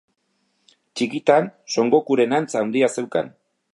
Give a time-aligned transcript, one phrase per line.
[1.01, 3.31] Txikitan Son Gokuren antza handia zeukan.